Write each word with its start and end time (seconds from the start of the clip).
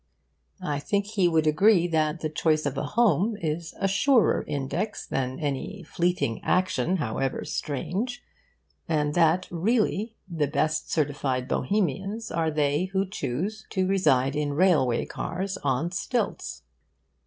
I 0.63 0.79
think 0.79 1.05
he 1.05 1.27
would 1.27 1.45
agree 1.45 1.87
that 1.89 2.21
the 2.21 2.29
choice 2.31 2.65
of 2.65 2.75
a 2.75 2.83
home 2.97 3.37
is 3.39 3.75
a 3.79 3.87
surer 3.87 4.43
index 4.47 5.05
than 5.05 5.37
any 5.39 5.83
fleeting 5.83 6.43
action, 6.43 6.97
however 6.97 7.45
strange, 7.45 8.23
and 8.89 9.13
that 9.13 9.47
really 9.51 10.15
the 10.27 10.47
best 10.47 10.91
certified 10.91 11.47
Bohemians 11.47 12.31
are 12.31 12.49
they 12.49 12.85
who 12.85 13.05
choose 13.05 13.67
to 13.69 13.87
reside 13.87 14.35
in 14.35 14.53
railway 14.53 15.05
cars 15.05 15.57
on 15.59 15.91
stilts. 15.91 16.63